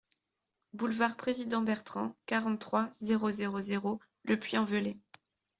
Boulevard 0.73 1.15
Président 1.15 1.61
Bertrand, 1.61 2.15
quarante-trois, 2.25 2.89
zéro 2.89 3.29
zéro 3.29 3.61
zéro 3.61 3.99
Le 4.23 4.35
Puy-en-Velay 4.39 4.99